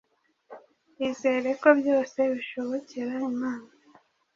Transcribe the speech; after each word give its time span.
Izere 1.07 1.49
ko 1.61 1.69
byose 1.79 2.19
bishobokera 2.33 3.13
Imana 3.31 3.67